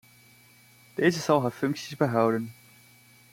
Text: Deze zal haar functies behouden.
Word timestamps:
Deze 0.95 1.19
zal 1.19 1.41
haar 1.41 1.51
functies 1.51 1.95
behouden. 1.95 2.53